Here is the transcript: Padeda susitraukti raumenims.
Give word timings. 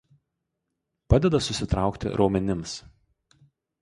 Padeda 1.13 1.41
susitraukti 1.49 2.15
raumenims. 2.23 2.75